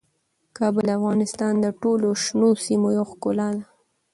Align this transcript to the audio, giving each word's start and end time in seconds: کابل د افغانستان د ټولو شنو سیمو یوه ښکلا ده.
کابل 0.57 0.85
د 0.87 0.91
افغانستان 0.99 1.53
د 1.59 1.65
ټولو 1.81 2.07
شنو 2.23 2.49
سیمو 2.65 2.87
یوه 2.97 3.05
ښکلا 3.11 3.47
ده. 3.57 3.63